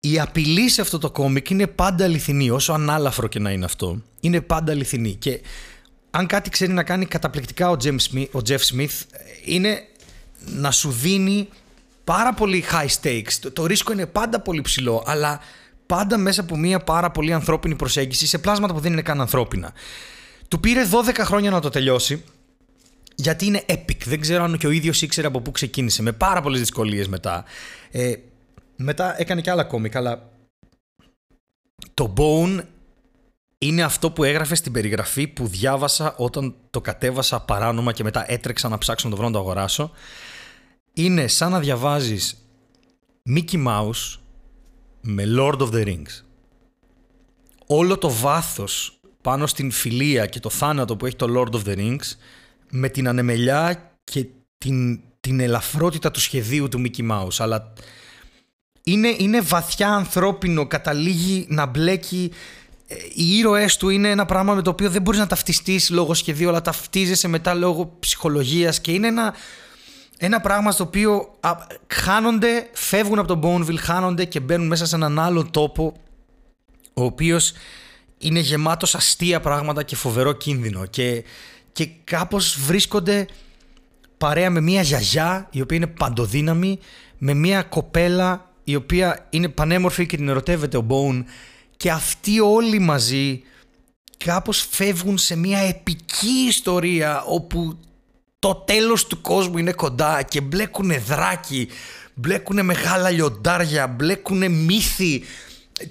η 0.00 0.20
απειλή 0.20 0.68
σε 0.68 0.80
αυτό 0.80 0.98
το 0.98 1.10
κόμικ 1.10 1.50
είναι 1.50 1.66
πάντα 1.66 2.04
αληθινή, 2.04 2.50
όσο 2.50 2.72
ανάλαφρο 2.72 3.26
και 3.26 3.38
να 3.38 3.50
είναι 3.50 3.64
αυτό. 3.64 4.02
Είναι 4.20 4.40
πάντα 4.40 4.72
αληθινή. 4.72 5.14
Και 5.14 5.40
αν 6.10 6.26
κάτι 6.26 6.50
ξέρει 6.50 6.72
να 6.72 6.82
κάνει 6.82 7.06
καταπληκτικά 7.06 7.70
ο 7.70 7.76
Jeff 8.46 8.58
Smith, 8.58 9.02
είναι 9.44 9.82
να 10.38 10.70
σου 10.70 10.90
δίνει 10.90 11.48
πάρα 12.04 12.34
πολύ 12.34 12.64
high 12.72 13.02
stakes. 13.02 13.32
Το, 13.40 13.50
το 13.50 13.66
ρίσκο 13.66 13.92
είναι 13.92 14.06
πάντα 14.06 14.40
πολύ 14.40 14.60
ψηλό, 14.60 15.02
αλλά 15.06 15.40
πάντα 15.86 16.16
μέσα 16.18 16.40
από 16.40 16.56
μια 16.56 16.78
πάρα 16.78 17.10
πολύ 17.10 17.32
ανθρώπινη 17.32 17.74
προσέγγιση 17.74 18.26
σε 18.26 18.38
πλάσματα 18.38 18.74
που 18.74 18.80
δεν 18.80 18.92
είναι 18.92 19.02
καν 19.02 19.20
ανθρώπινα. 19.20 19.72
Του 20.48 20.60
πήρε 20.60 20.88
12 20.92 21.14
χρόνια 21.18 21.50
να 21.50 21.60
το 21.60 21.68
τελειώσει, 21.68 22.24
γιατί 23.14 23.46
είναι 23.46 23.64
epic. 23.68 24.04
Δεν 24.04 24.20
ξέρω 24.20 24.44
αν 24.44 24.58
και 24.58 24.66
ο 24.66 24.70
ίδιος 24.70 25.02
ήξερε 25.02 25.26
από 25.26 25.40
πού 25.40 25.50
ξεκίνησε. 25.50 26.02
Με 26.02 26.12
πάρα 26.12 26.40
πολλές 26.40 26.60
δυσκολίες 26.60 27.08
μετά. 27.08 27.44
Ε, 27.90 28.14
μετά 28.76 29.20
έκανε 29.20 29.40
και 29.40 29.50
άλλα 29.50 29.64
κόμικ, 29.64 29.96
αλλά 29.96 30.30
το 31.94 32.12
Bone 32.16 32.60
είναι 33.58 33.82
αυτό 33.82 34.10
που 34.10 34.24
έγραφε 34.24 34.54
στην 34.54 34.72
περιγραφή 34.72 35.26
που 35.26 35.46
διάβασα 35.46 36.14
όταν 36.16 36.54
το 36.70 36.80
κατέβασα 36.80 37.40
παράνομα 37.40 37.92
και 37.92 38.02
μετά 38.02 38.32
έτρεξα 38.32 38.68
να 38.68 38.78
ψάξω 38.78 39.08
να 39.08 39.10
το 39.10 39.16
βρω 39.16 39.26
να 39.26 39.32
το 39.32 39.38
αγοράσω 39.38 39.90
είναι 40.92 41.26
σαν 41.26 41.50
να 41.50 41.60
διαβάζεις 41.60 42.46
Mickey 43.30 43.66
Mouse 43.66 44.18
με 45.00 45.24
Lord 45.38 45.58
of 45.58 45.70
the 45.70 45.86
Rings. 45.86 46.22
Όλο 47.66 47.98
το 47.98 48.10
βάθος 48.10 48.95
πάνω 49.26 49.46
στην 49.46 49.70
φιλία 49.70 50.26
και 50.26 50.40
το 50.40 50.50
θάνατο 50.50 50.96
που 50.96 51.06
έχει 51.06 51.16
το 51.16 51.26
Lord 51.36 51.56
of 51.56 51.68
the 51.68 51.78
Rings 51.78 52.16
με 52.70 52.88
την 52.88 53.08
ανεμελιά 53.08 53.92
και 54.04 54.26
την, 54.58 55.00
την 55.20 55.40
ελαφρότητα 55.40 56.10
του 56.10 56.20
σχεδίου 56.20 56.68
του 56.68 56.82
Mickey 56.84 57.10
Mouse. 57.10 57.36
Αλλά 57.38 57.72
είναι, 58.82 59.14
είναι 59.18 59.40
βαθιά 59.40 59.88
ανθρώπινο, 59.88 60.66
καταλήγει 60.66 61.46
να 61.48 61.66
μπλέκει 61.66 62.32
ε, 62.86 62.94
οι 63.14 63.36
ήρωές 63.36 63.76
του 63.76 63.88
είναι 63.88 64.10
ένα 64.10 64.26
πράγμα 64.26 64.54
με 64.54 64.62
το 64.62 64.70
οποίο 64.70 64.90
δεν 64.90 65.02
μπορείς 65.02 65.20
να 65.20 65.26
ταυτιστείς 65.26 65.90
λόγω 65.90 66.14
σχεδίου 66.14 66.48
αλλά 66.48 66.62
ταυτίζεσαι 66.62 67.28
μετά 67.28 67.54
λόγω 67.54 67.96
ψυχολογίας 67.98 68.80
και 68.80 68.92
είναι 68.92 69.06
ένα, 69.06 69.34
ένα 70.18 70.40
πράγμα 70.40 70.70
στο 70.70 70.84
οποίο 70.84 71.38
χάνονται, 71.86 72.68
φεύγουν 72.72 73.18
από 73.18 73.28
τον 73.28 73.40
Bonneville, 73.44 73.78
χάνονται 73.78 74.24
και 74.24 74.40
μπαίνουν 74.40 74.66
μέσα 74.66 74.86
σε 74.86 74.94
έναν 74.96 75.18
άλλο 75.18 75.44
τόπο 75.50 75.94
ο 76.94 77.04
οποίος 77.04 77.52
είναι 78.18 78.40
γεμάτος 78.40 78.94
αστεία 78.94 79.40
πράγματα 79.40 79.82
και 79.82 79.96
φοβερό 79.96 80.32
κίνδυνο. 80.32 80.86
Και, 80.86 81.24
και 81.72 81.88
κάπως 82.04 82.58
βρίσκονται 82.60 83.26
παρέα 84.18 84.50
με 84.50 84.60
μια 84.60 84.82
γιαγιά 84.82 85.48
η 85.50 85.60
οποία 85.60 85.76
είναι 85.76 85.86
παντοδύναμη 85.86 86.78
με 87.18 87.34
μια 87.34 87.62
κοπέλα 87.62 88.50
η 88.64 88.74
οποία 88.74 89.26
είναι 89.30 89.48
πανέμορφη 89.48 90.06
και 90.06 90.16
την 90.16 90.28
ερωτεύεται 90.28 90.76
ο 90.76 90.80
Μπόουν 90.80 91.24
και 91.76 91.90
αυτοί 91.90 92.40
όλοι 92.40 92.78
μαζί 92.78 93.42
κάπως 94.16 94.66
φεύγουν 94.70 95.18
σε 95.18 95.36
μια 95.36 95.58
επική 95.58 96.46
ιστορία 96.48 97.22
όπου 97.22 97.78
το 98.38 98.54
τέλος 98.54 99.06
του 99.06 99.20
κόσμου 99.20 99.58
είναι 99.58 99.72
κοντά 99.72 100.22
και 100.22 100.40
μπλέκουνε 100.40 100.98
δράκι, 100.98 101.68
μπλέκουνε 102.14 102.62
μεγάλα 102.62 103.10
λιοντάρια, 103.10 103.86
μπλέκουνε 103.86 104.48
μύθι 104.48 105.22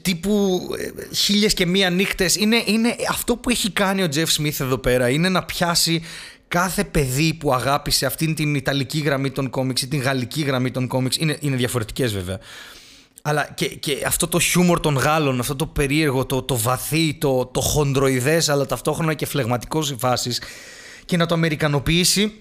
τύπου 0.02 0.62
ε, 0.78 1.16
χίλιες 1.16 1.54
και 1.54 1.66
μία 1.66 1.90
νύχτες. 1.90 2.36
Είναι, 2.36 2.64
είναι 2.66 2.96
αυτό 3.10 3.36
που 3.36 3.50
έχει 3.50 3.72
κάνει 3.72 4.04
ο 4.04 4.08
Τζεφ 4.08 4.32
Σμιθ 4.32 4.60
εδώ 4.60 4.78
πέρα, 4.78 5.10
είναι 5.10 5.30
να 5.30 5.44
πιάσει 5.44 6.02
κάθε 6.48 6.84
παιδί 6.84 7.34
που 7.34 7.54
αγάπησε 7.54 8.06
αυτήν 8.06 8.36
την 8.36 8.56
Ιταλική 8.56 9.00
γραμμή 9.00 9.32
των 9.32 9.50
κόμιξ 9.50 9.82
ή 9.82 9.88
την 9.88 10.02
Γαλλική 10.02 10.42
γραμμή 10.42 10.72
των 10.72 10.88
κόμιξ, 10.88 11.18
είναι, 11.18 11.38
είναι 11.40 11.56
διαφορετικές 11.56 12.14
βέβαια, 12.14 12.40
αλλά 13.22 13.50
και, 13.56 13.68
και 13.68 14.04
αυτό 14.06 14.28
το 14.28 14.40
χιούμορ 14.40 14.80
των 14.80 14.96
Γάλλων, 14.96 15.40
αυτό 15.40 15.56
το 15.56 15.66
περίεργο, 15.66 16.26
το, 16.26 16.42
το 16.42 16.58
βαθύ, 16.58 17.14
το, 17.14 17.46
το 17.46 17.62
χοντροειδές 17.62 18.50
αλλά 18.50 18.66
ταυτόχρονα 18.66 19.14
και 19.14 19.26
φλεγματικός 19.26 19.88
σε 19.88 19.96
φάσεις 20.00 20.42
και 21.06 21.18
να 21.18 21.26
το 21.26 21.34
αμερικανοποιήσει 21.34 22.34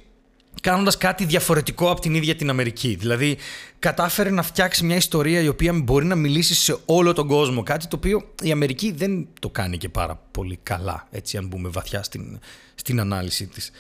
κάνοντας 0.61 0.97
κάτι 0.97 1.25
διαφορετικό 1.25 1.91
από 1.91 2.01
την 2.01 2.15
ίδια 2.15 2.35
την 2.35 2.51
Αμερική. 2.51 2.95
Δηλαδή 3.01 3.37
κατάφερε 3.79 4.31
να 4.31 4.43
φτιάξει 4.43 4.85
μια 4.85 4.97
ιστορία 4.97 5.41
η 5.41 5.49
οποία 5.49 5.73
μπορεί 5.73 6.07
να 6.07 6.15
μιλήσει 6.15 6.55
σε 6.55 6.77
όλο 6.85 7.13
τον 7.13 7.27
κόσμο. 7.27 7.63
Κάτι 7.63 7.87
το 7.87 7.97
οποίο 7.97 8.33
η 8.43 8.51
Αμερική 8.51 8.93
δεν 8.93 9.27
το 9.41 9.49
κάνει 9.49 9.79
και 9.79 9.89
πάρα 9.89 10.21
πολύ 10.31 10.59
καλά, 10.63 11.07
έτσι 11.11 11.37
αν 11.37 11.47
μπούμε 11.47 11.69
βαθιά 11.69 12.03
στην, 12.03 12.39
στην 12.75 13.01
ανάλυση 13.01 13.47
της. 13.47 13.71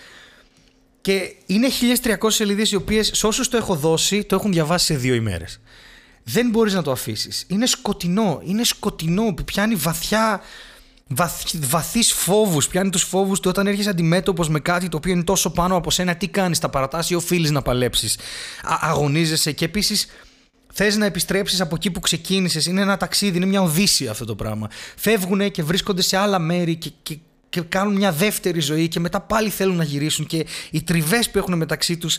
Και 1.00 1.34
είναι 1.46 1.68
1300 2.04 2.16
σελίδες 2.26 2.70
οι 2.70 2.76
οποίες 2.76 3.10
σε 3.14 3.26
όσους 3.26 3.48
το 3.48 3.56
έχω 3.56 3.74
δώσει 3.74 4.24
το 4.24 4.34
έχουν 4.34 4.52
διαβάσει 4.52 4.84
σε 4.84 4.94
δύο 4.94 5.14
ημέρες 5.14 5.60
δεν 6.24 6.50
μπορείς 6.50 6.74
να 6.74 6.82
το 6.82 6.90
αφήσεις. 6.90 7.44
Είναι 7.48 7.66
σκοτεινό, 7.66 8.40
είναι 8.44 8.64
σκοτεινό, 8.64 9.34
πιάνει 9.44 9.74
βαθιά, 9.74 10.40
βαθ, 11.14 11.50
βαθύς 11.56 12.12
φόβους, 12.12 12.68
πιάνει 12.68 12.90
τους 12.90 13.02
φόβους 13.02 13.40
του 13.40 13.48
όταν 13.50 13.66
έρχεσαι 13.66 13.90
αντιμέτωπος 13.90 14.48
με 14.48 14.60
κάτι 14.60 14.88
το 14.88 14.96
οποίο 14.96 15.12
είναι 15.12 15.22
τόσο 15.22 15.50
πάνω 15.50 15.76
από 15.76 15.90
σένα, 15.90 16.16
τι 16.16 16.28
κάνεις, 16.28 16.58
τα 16.58 16.68
παρατάς 16.68 17.10
ή 17.10 17.14
οφείλεις 17.14 17.50
να 17.50 17.62
παλέψεις, 17.62 18.18
Α, 18.62 18.78
αγωνίζεσαι 18.80 19.52
και 19.52 19.64
επίσης 19.64 20.06
Θες 20.76 20.96
να 20.96 21.06
επιστρέψεις 21.06 21.60
από 21.60 21.74
εκεί 21.74 21.90
που 21.90 22.00
ξεκίνησες. 22.00 22.66
Είναι 22.66 22.80
ένα 22.80 22.96
ταξίδι, 22.96 23.36
είναι 23.36 23.46
μια 23.46 23.62
οδύσσια 23.62 24.10
αυτό 24.10 24.24
το 24.24 24.34
πράγμα. 24.34 24.68
Φεύγουν 24.96 25.50
και 25.50 25.62
βρίσκονται 25.62 26.02
σε 26.02 26.16
άλλα 26.16 26.38
μέρη 26.38 26.76
και, 26.76 26.92
και, 27.02 27.18
και 27.48 27.60
κάνουν 27.60 27.94
μια 27.94 28.12
δεύτερη 28.12 28.60
ζωή 28.60 28.88
και 28.88 29.00
μετά 29.00 29.20
πάλι 29.20 29.50
θέλουν 29.50 29.76
να 29.76 29.84
γυρίσουν. 29.84 30.26
Και 30.26 30.46
οι 30.70 30.82
τριβές 30.82 31.30
που 31.30 31.38
έχουν 31.38 31.56
μεταξύ 31.56 31.96
τους 31.96 32.18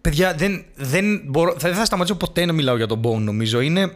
Παιδιά, 0.00 0.34
δεν, 0.34 0.64
δεν, 0.74 1.22
μπορώ, 1.24 1.54
δεν 1.58 1.74
θα 1.74 1.84
σταματήσω 1.84 2.16
ποτέ 2.16 2.44
να 2.44 2.52
μιλάω 2.52 2.76
για 2.76 2.86
τον 2.86 3.00
Bone, 3.04 3.20
νομίζω. 3.20 3.60
Είναι, 3.60 3.92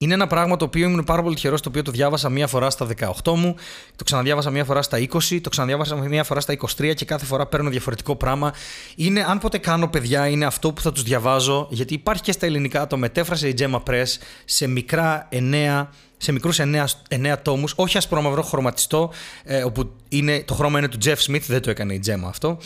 είναι 0.00 0.14
ένα 0.14 0.26
πράγμα 0.26 0.56
το 0.56 0.64
οποίο 0.64 0.88
ήμουν 0.88 1.04
πάρα 1.04 1.22
πολύ 1.22 1.34
τυχερό, 1.34 1.56
το 1.56 1.68
οποίο 1.68 1.82
το 1.82 1.90
διάβασα 1.90 2.28
μία 2.28 2.46
φορά 2.46 2.70
στα 2.70 2.86
18 3.24 3.34
μου, 3.36 3.54
το 3.96 4.04
ξαναδιάβασα 4.04 4.50
μία 4.50 4.64
φορά 4.64 4.82
στα 4.82 4.98
20, 4.98 5.40
το 5.40 5.48
ξαναδιάβασα 5.48 5.96
μία 5.96 6.24
φορά 6.24 6.40
στα 6.40 6.54
23 6.78 6.94
και 6.94 7.04
κάθε 7.04 7.24
φορά 7.24 7.46
παίρνω 7.46 7.70
διαφορετικό 7.70 8.16
πράγμα. 8.16 8.54
Είναι, 8.96 9.24
αν 9.28 9.38
ποτέ 9.38 9.58
κάνω 9.58 9.88
παιδιά, 9.88 10.28
είναι 10.28 10.44
αυτό 10.44 10.72
που 10.72 10.80
θα 10.80 10.92
τους 10.92 11.02
διαβάζω, 11.02 11.66
γιατί 11.70 11.94
υπάρχει 11.94 12.22
και 12.22 12.32
στα 12.32 12.46
ελληνικά, 12.46 12.86
το 12.86 12.96
μετέφρασε 12.96 13.48
η 13.48 13.54
Gemma 13.58 13.82
Press 13.90 14.16
σε 14.44 14.66
μικρά 14.66 15.28
9 15.32 15.86
σε 16.16 16.32
μικρούς 16.32 16.58
9, 16.60 16.84
9 17.08 17.34
τόμους, 17.42 17.72
όχι 17.76 17.96
ασπρόμαυρο, 17.96 18.42
χρωματιστό, 18.42 19.12
ε, 19.44 19.62
όπου 19.62 19.92
είναι, 20.08 20.42
το 20.42 20.54
χρώμα 20.54 20.78
είναι 20.78 20.88
του 20.88 20.98
Jeff 21.04 21.30
Smith, 21.30 21.42
δεν 21.46 21.62
το 21.62 21.70
έκανε 21.70 21.94
η 21.94 22.00
Gemma 22.06 22.28
αυτό. 22.28 22.58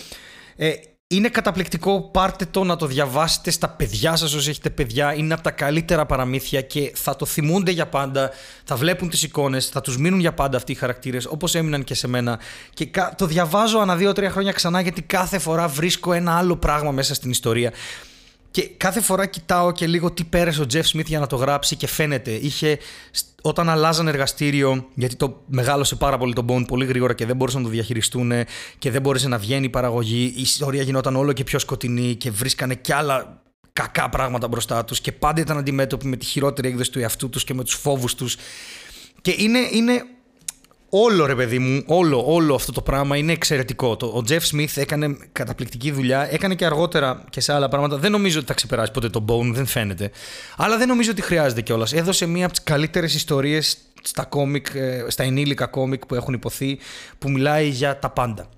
Ε, 0.57 0.73
είναι 1.17 1.29
καταπληκτικό, 1.29 2.01
πάρτε 2.01 2.47
το 2.51 2.65
να 2.65 2.77
το 2.77 2.87
διαβάσετε 2.87 3.51
στα 3.51 3.69
παιδιά 3.69 4.17
σας 4.17 4.35
όσοι 4.35 4.51
έχετε 4.51 4.71
παιδιά. 4.71 5.15
Είναι 5.15 5.35
από 5.35 5.43
τα 5.43 5.51
καλύτερα 5.51 6.07
παραμύθια 6.07 6.61
και 6.61 6.93
θα 6.95 7.17
το 7.17 7.27
θυμούνται 7.27 7.71
για 7.71 7.87
πάντα. 7.87 8.31
Θα 8.65 8.77
βλέπουν 8.77 9.09
τις 9.09 9.23
εικόνες, 9.23 9.67
θα 9.67 9.81
τους 9.81 9.99
μείνουν 9.99 10.21
για 10.21 10.33
πάντα 10.33 10.57
αυτοί 10.57 10.73
οι 10.73 10.75
χαρακτήρες 10.75 11.27
όπως 11.27 11.55
έμειναν 11.55 11.85
και 11.85 11.95
σε 11.95 12.09
μένα. 12.09 12.39
Και 12.75 12.91
το 13.17 13.27
διαβάζω 13.27 13.79
ανά 13.79 13.97
δύο-τρία 13.97 14.31
χρόνια 14.31 14.53
ξανά 14.53 14.81
γιατί 14.81 15.03
κάθε 15.03 15.39
φορά 15.39 15.69
βρίσκω 15.69 16.13
ένα 16.13 16.37
άλλο 16.39 16.57
πράγμα 16.57 16.91
μέσα 16.91 17.15
στην 17.15 17.31
ιστορία. 17.31 17.73
Και 18.53 18.69
κάθε 18.77 19.01
φορά 19.01 19.27
κοιτάω 19.27 19.73
και 19.73 19.87
λίγο 19.87 20.11
τι 20.11 20.25
πέρασε 20.25 20.61
ο 20.63 20.67
Jeff 20.73 20.83
Smith 20.83 21.05
για 21.05 21.19
να 21.19 21.27
το 21.27 21.37
γράψει 21.37 21.77
και 21.77 21.87
φαίνεται. 21.87 22.31
Είχε, 22.31 22.79
όταν 23.43 23.69
αλλάζαν 23.69 24.09
εργαστήριο, 24.09 24.87
γιατί 24.95 25.17
το 25.17 25.43
μεγάλωσε 25.47 25.97
πάρα 25.97 26.19
πολύ 26.19 26.33
τον 26.33 26.47
Bond 26.49 26.65
πολύ 26.67 26.85
γρήγορα 26.85 27.15
και 27.15 27.27
δεν 27.27 27.37
μπορούσαν 27.37 27.61
να 27.61 27.67
το 27.67 27.73
διαχειριστούν 27.73 28.33
και 28.79 28.91
δεν 28.91 29.01
μπόρεσε 29.01 29.29
να 29.29 29.39
βγαίνει 29.39 29.65
η 29.65 29.69
παραγωγή, 29.69 30.33
η 30.37 30.41
ιστορία 30.41 30.83
γινόταν 30.83 31.17
όλο 31.17 31.33
και 31.33 31.45
πιο 31.45 31.59
σκοτεινή 31.59 32.15
και 32.15 32.31
βρίσκανε 32.31 32.75
κι 32.75 32.93
άλλα 32.93 33.43
κακά 33.73 34.09
πράγματα 34.09 34.49
μπροστά 34.49 34.85
τους 34.85 35.01
και 35.01 35.13
πάντα 35.13 35.41
ήταν 35.41 35.59
αντιμέτωποι 35.59 36.07
με 36.07 36.17
τη 36.17 36.27
χειρότερη 36.27 36.69
έκδοση 36.69 36.91
του 36.91 36.99
εαυτού 36.99 37.29
τους 37.29 37.45
και 37.45 37.55
με 37.55 37.65
τους 37.65 37.75
φόβους 37.75 38.15
τους. 38.15 38.37
Και 39.21 39.35
είναι, 39.39 39.59
είναι 39.73 40.05
όλο 40.95 41.27
ρε 41.27 41.35
παιδί 41.35 41.59
μου, 41.59 41.83
όλο, 41.87 42.25
όλο 42.27 42.55
αυτό 42.55 42.73
το 42.73 42.83
πράγμα 42.83 43.17
είναι 43.17 43.33
εξαιρετικό. 43.33 43.97
Το, 43.97 44.07
ο 44.07 44.23
Jeff 44.29 44.41
Smith 44.53 44.71
έκανε 44.75 45.17
καταπληκτική 45.33 45.91
δουλειά, 45.91 46.33
έκανε 46.33 46.55
και 46.55 46.65
αργότερα 46.65 47.25
και 47.31 47.41
σε 47.41 47.53
άλλα 47.53 47.69
πράγματα. 47.69 47.97
Δεν 47.97 48.11
νομίζω 48.11 48.39
ότι 48.39 48.47
θα 48.47 48.55
ξεπεράσει 48.55 48.93
ποτέ 48.93 49.09
τον 49.09 49.25
Bone, 49.29 49.53
δεν 49.53 49.67
φαίνεται. 49.67 50.11
Αλλά 50.57 50.79
δεν 50.79 50.89
νομίζω 50.89 51.11
ότι 51.11 51.23
χρειάζεται 51.23 51.61
κιόλας. 51.61 51.93
Έδωσε 51.93 52.27
μία 52.27 52.45
από 52.45 52.55
τις 52.55 52.63
καλύτερες 52.63 53.15
ιστορίες 53.15 53.79
στα, 54.03 54.25
κόμικ, 54.25 54.67
ε, 54.75 55.05
στα 55.09 55.23
ενήλικα 55.23 55.67
κόμικ 55.67 56.07
που 56.07 56.15
έχουν 56.15 56.35
υποθεί, 56.35 56.79
που 57.19 57.31
μιλάει 57.31 57.69
για 57.69 57.99
τα 57.99 58.11
πάντα 58.11 58.49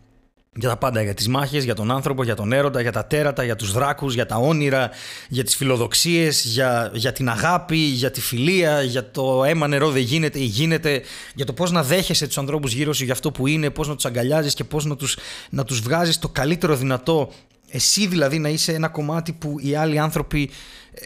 για 0.57 0.69
τα 0.69 0.77
πάντα, 0.77 1.03
για 1.03 1.15
τις 1.15 1.29
μάχες, 1.29 1.65
για 1.65 1.75
τον 1.75 1.91
άνθρωπο, 1.91 2.23
για 2.25 2.35
τον 2.35 2.53
έρωτα, 2.53 2.81
για 2.81 2.93
τα 2.93 3.05
τέρατα, 3.05 3.45
για 3.45 3.57
τους 3.57 3.73
δράκους, 3.73 4.15
για 4.15 4.27
τα 4.27 4.37
όνειρα, 4.37 4.91
για 5.29 5.45
τις 5.45 5.57
φιλοδοξίες, 5.57 6.45
για, 6.45 6.91
για 6.95 7.13
την 7.13 7.29
αγάπη, 7.29 7.77
για 7.77 8.11
τη 8.11 8.21
φιλία, 8.21 8.83
για 8.83 9.11
το 9.11 9.45
αίμα 9.45 9.69
νερό 9.69 9.91
δεν 9.91 10.03
γίνεται 10.03 10.39
ή 10.39 10.45
γίνεται, 10.45 11.03
για 11.35 11.45
το 11.45 11.53
πώς 11.53 11.71
να 11.71 11.83
δέχεσαι 11.83 12.27
τους 12.27 12.39
ανθρώπους 12.39 12.73
γύρω 12.73 12.93
σου 12.93 13.05
για 13.05 13.13
αυτό 13.13 13.31
που 13.31 13.47
είναι, 13.47 13.71
πώς 13.71 13.89
να 13.89 13.95
τους 13.95 14.05
αγκαλιάζεις 14.05 14.55
και 14.55 14.65
πώς 14.65 14.85
να 14.85 14.97
τους, 14.97 15.17
να 15.51 15.65
τους 15.65 15.81
βγάζεις 15.81 16.19
το 16.19 16.29
καλύτερο 16.29 16.77
δυνατό. 16.77 17.31
Εσύ 17.75 18.07
δηλαδή 18.07 18.39
να 18.39 18.49
είσαι 18.49 18.73
ένα 18.73 18.89
κομμάτι 18.89 19.33
που 19.33 19.57
οι 19.61 19.75
άλλοι 19.75 19.99
άνθρωποι 19.99 20.51
ε, 20.95 21.01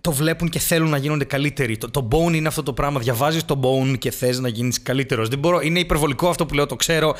το 0.00 0.12
βλέπουν 0.12 0.48
και 0.48 0.58
θέλουν 0.58 0.90
να 0.90 0.96
γίνονται 0.96 1.24
καλύτεροι. 1.24 1.76
Το, 1.76 1.90
το 1.90 2.08
bone 2.10 2.34
είναι 2.34 2.48
αυτό 2.48 2.62
το 2.62 2.72
πράγμα. 2.72 3.00
Διαβάζεις 3.00 3.44
το 3.44 3.60
bone 3.62 3.98
και 3.98 4.10
θες 4.10 4.38
να 4.38 4.48
γίνεις 4.48 4.82
καλύτερος. 4.82 5.28
Δεν 5.28 5.38
μπορώ, 5.38 5.60
είναι 5.60 5.78
υπερβολικό 5.78 6.28
αυτό 6.28 6.46
που 6.46 6.54
λέω, 6.54 6.66
το 6.66 6.76
ξέρω. 6.76 7.14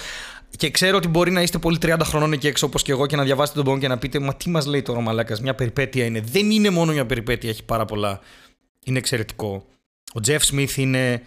Και 0.56 0.71
ξέρω 0.71 0.97
ότι 0.97 1.09
μπορεί 1.09 1.30
να 1.30 1.42
είστε 1.42 1.59
πολύ 1.59 1.78
30 1.82 1.99
χρονών 2.02 2.32
εκεί 2.32 2.47
έξω 2.47 2.66
όπως 2.66 2.82
και 2.82 2.92
εγώ 2.92 3.06
και 3.06 3.16
να 3.16 3.23
διαβάσετε 3.23 3.56
τον 3.59 3.66
πόνο 3.66 3.78
και 3.78 3.88
να 3.88 3.99
πείτε 3.99 4.18
Μα 4.18 4.35
τι 4.35 4.50
μας 4.50 4.66
λέει 4.66 4.82
τώρα 4.82 4.99
ο 4.99 5.02
Μαλάκας, 5.02 5.40
μια 5.40 5.54
περιπέτεια 5.54 6.04
είναι. 6.04 6.21
Δεν 6.21 6.50
είναι 6.50 6.71
μόνο 6.71 6.92
μια 6.92 7.06
περιπέτεια, 7.06 7.50
έχει 7.50 7.64
πάρα 7.64 7.85
πολλά. 7.85 8.21
Είναι 8.85 8.99
εξαιρετικό. 8.99 9.64
Ο 10.14 10.21
Jeff 10.26 10.40
Smith 10.52 10.76
είναι 10.76 11.23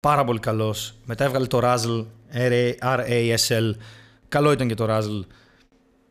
πάρα 0.00 0.24
πολύ 0.24 0.38
καλός. 0.38 0.94
Μετά 1.04 1.24
έβγαλε 1.24 1.46
το 1.46 1.60
Razzle, 1.62 2.06
R-A-S-L. 2.80 3.74
Καλό 4.28 4.52
ήταν 4.52 4.68
και 4.68 4.74
το 4.74 4.86
Razzle. 4.88 5.24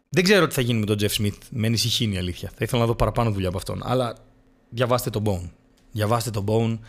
Δεν 0.10 0.24
ξέρω 0.24 0.48
τι 0.48 0.54
θα 0.54 0.62
γίνει 0.62 0.80
με 0.80 0.86
τον 0.86 0.98
Jeff 1.00 1.22
Smith. 1.22 1.38
Με 1.50 1.68
ανησυχεί 1.68 2.14
η 2.14 2.18
αλήθεια. 2.18 2.50
Θα 2.50 2.64
ήθελα 2.64 2.82
να 2.82 2.88
δω 2.88 2.96
παραπάνω 2.96 3.32
δουλειά 3.32 3.48
από 3.48 3.58
αυτόν. 3.58 3.82
Αλλά 3.84 4.16
διαβάστε 4.70 5.10
τον 5.10 5.24
Bone. 5.26 5.50
Διαβάστε 5.92 6.30
τον 6.30 6.46
Bone. 6.48 6.80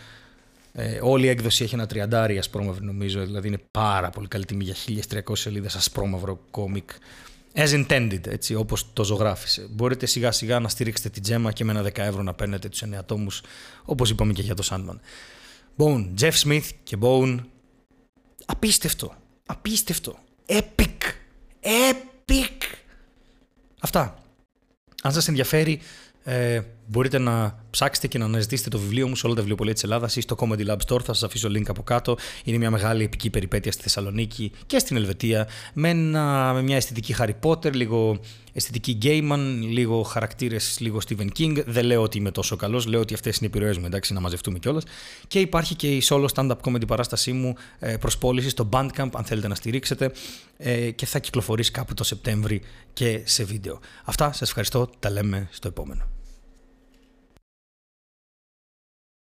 Ε, 0.73 0.99
όλη 1.03 1.27
η 1.27 1.29
έκδοση 1.29 1.65
έχει 1.65 1.75
ένα 1.75 1.87
τριαντάρι 1.87 2.39
ασπρόμαυρο 2.39 2.85
νομίζω, 2.85 3.25
δηλαδή 3.25 3.49
είναι 3.49 3.61
πάρα 3.71 4.11
πολύ 4.11 4.29
καλή 4.29 4.45
τιμή 4.45 4.65
για 4.65 4.75
1300 5.13 5.21
σελίδες 5.33 5.75
ασπρόμαυρο 5.75 6.41
κόμικ. 6.51 6.91
As 7.55 7.85
intended, 7.85 8.27
έτσι, 8.27 8.55
όπως 8.55 8.93
το 8.93 9.05
ζωγράφησε. 9.05 9.67
Μπορείτε 9.71 10.07
σιγά 10.07 10.33
σιγά 10.33 10.61
να 10.61 10.69
στηρίξετε 10.69 11.09
την 11.09 11.23
τζέμα 11.23 11.53
και 11.53 11.65
με 11.65 11.73
ένα 11.73 11.83
10 11.83 11.99
ευρώ 11.99 12.23
να 12.23 12.35
παίρνετε 12.35 12.69
τους 12.69 12.83
9 12.83 12.95
ατόμους, 12.99 13.43
όπως 13.85 14.11
είπαμε 14.11 14.33
και 14.33 14.43
για 14.43 14.55
το 14.55 14.69
Sandman. 14.71 14.99
Bone, 15.77 16.09
Jeff 16.21 16.33
Smith 16.45 16.69
και 16.83 16.97
Bone. 17.01 17.39
Απίστευτο. 18.47 19.15
Απίστευτο. 19.47 20.19
Epic. 20.47 20.99
Epic. 21.61 22.08
Αυτά. 23.81 24.19
Αν 25.03 25.13
σας 25.13 25.29
ενδιαφέρει 25.29 25.81
Ε, 26.25 26.61
μπορείτε 26.89 27.19
να 27.19 27.65
ψάξετε 27.71 28.07
και 28.07 28.19
να 28.19 28.25
αναζητήσετε 28.25 28.69
το 28.69 28.79
βιβλίο 28.79 29.09
μου 29.09 29.17
σε 29.17 29.27
όλα 29.27 29.35
τα 29.35 29.41
βιβλιοπολία 29.41 29.73
της 29.73 29.83
Ελλάδας 29.83 30.17
ή 30.17 30.21
στο 30.21 30.37
Comedy 30.39 30.67
Lab 30.67 30.77
Store. 30.87 31.01
Θα 31.05 31.13
σας 31.13 31.23
αφήσω 31.23 31.49
link 31.49 31.69
από 31.69 31.83
κάτω. 31.83 32.17
Είναι 32.45 32.59
μια 32.59 32.71
μεγάλη 32.71 33.05
επική 33.05 33.31
περιπέτεια 33.31 33.73
στη 33.73 33.83
Θεσσαλονίκη 33.83 34.53
και 34.67 34.79
στην 34.79 34.97
Ελβετία. 34.97 35.49
Με, 35.73 35.89
ένα, 35.89 36.53
με 36.53 36.63
μια 36.63 36.77
αισθητική 36.77 37.15
Harry 37.19 37.35
Potter, 37.43 37.73
λίγο 37.73 38.19
αισθητική 38.53 38.99
Gaiman, 39.03 39.59
λίγο 39.71 40.03
χαρακτήρες, 40.03 40.77
λίγο 40.81 41.01
Stephen 41.09 41.29
King. 41.39 41.63
Δεν 41.67 41.85
λέω 41.85 42.03
ότι 42.03 42.19
είμαι 42.19 42.31
τόσο 42.31 42.57
καλός, 42.57 42.87
λέω 42.87 43.01
ότι 43.01 43.15
αυτές 43.15 43.37
είναι 43.37 43.47
οι 43.47 43.51
επιρροές 43.55 43.79
μου, 43.79 43.87
εντάξει, 43.87 44.13
να 44.13 44.21
μαζευτούμε 44.21 44.59
κιόλας. 44.59 44.85
Και 45.29 45.41
υπάρχει 45.41 45.75
και 45.75 45.97
η 45.97 46.03
solo 46.05 46.27
stand-up 46.35 46.57
comedy 46.63 46.87
παράστασή 46.87 47.33
μου 47.33 47.55
ε, 47.79 47.97
προ 47.97 48.11
πώληση 48.21 48.49
στο 48.49 48.69
Bandcamp, 48.73 49.11
αν 49.13 49.25
θέλετε 49.25 49.49
να 49.49 49.55
στηρίξετε. 49.55 50.13
Ε, 50.57 50.91
και 50.91 51.07
θα 51.07 51.19
κυκλοφορήσει 51.19 51.71
κάπου 51.71 51.95
το 51.95 52.05
Σεπτέμβρη 52.05 52.63
και 52.93 53.21
σε 53.25 53.45
βίντεο. 53.45 53.79
Αυτά, 54.05 54.33
σας 54.33 54.49
ευχαριστώ. 54.49 54.91
Τα 54.99 55.11
λέμε 55.11 55.49
στο 55.51 55.69
επόμενο. 55.69 56.18